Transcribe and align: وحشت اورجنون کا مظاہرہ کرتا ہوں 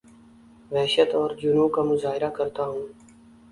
وحشت 0.71 1.09
اورجنون 1.15 1.69
کا 1.75 1.81
مظاہرہ 1.91 2.29
کرتا 2.37 2.63
ہوں 2.65 2.85